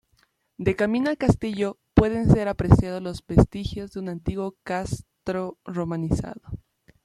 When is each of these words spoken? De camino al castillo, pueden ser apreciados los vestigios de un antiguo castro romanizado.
De 0.57 0.75
camino 0.75 1.11
al 1.11 1.17
castillo, 1.19 1.77
pueden 1.93 2.27
ser 2.27 2.47
apreciados 2.47 3.03
los 3.03 3.23
vestigios 3.23 3.91
de 3.91 3.99
un 3.99 4.09
antiguo 4.09 4.55
castro 4.63 5.59
romanizado. 5.63 6.41